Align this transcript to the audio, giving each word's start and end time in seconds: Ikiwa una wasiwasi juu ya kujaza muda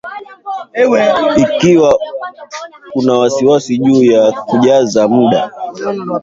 Ikiwa 1.43 1.99
una 2.95 3.13
wasiwasi 3.13 3.77
juu 3.77 4.03
ya 4.03 4.31
kujaza 4.31 5.07
muda 5.07 5.51